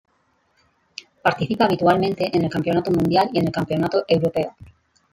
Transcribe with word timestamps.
Participa 1.21 1.65
habitualmente 1.65 2.35
en 2.35 2.43
el 2.43 2.49
campeonato 2.49 2.89
mundial 2.89 3.29
y 3.33 3.37
en 3.37 3.45
el 3.45 3.51
campeonato 3.51 4.03
europeo. 4.07 4.55